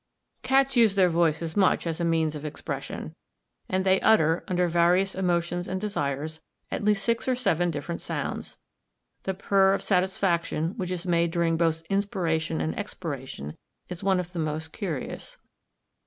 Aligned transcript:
Cats 0.41 0.75
use 0.75 0.95
their 0.95 1.09
voices 1.11 1.55
much 1.55 1.85
as 1.85 1.99
a 1.99 2.03
means 2.03 2.33
of 2.33 2.43
expression, 2.43 3.13
and 3.69 3.85
they 3.85 4.01
utter, 4.01 4.43
under 4.47 4.67
various 4.67 5.13
emotions 5.13 5.67
and 5.67 5.79
desires, 5.79 6.41
at 6.71 6.83
least 6.83 7.05
six 7.05 7.27
or 7.27 7.35
seven 7.35 7.69
different 7.69 8.01
sounds. 8.01 8.57
The 9.25 9.35
purr 9.35 9.75
of 9.75 9.83
satisfaction, 9.83 10.73
which 10.75 10.89
is 10.89 11.05
made 11.05 11.29
during 11.29 11.55
both 11.55 11.83
inspiration 11.87 12.59
and 12.61 12.75
expiration, 12.79 13.57
is 13.89 14.01
one 14.03 14.19
of 14.19 14.31
the 14.33 14.39
most 14.39 14.73
curious. 14.73 15.37